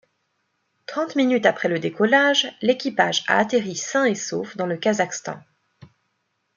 [0.87, 5.39] Trente minutes après le décollage, l'équipage a atterri sain et sauf dans le Kazakhstan.